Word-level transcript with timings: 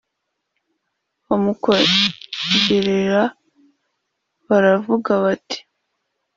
Bamukoreraga 1.25 3.23
f 3.33 3.35
baravuga 4.47 5.11
bati 5.23 5.59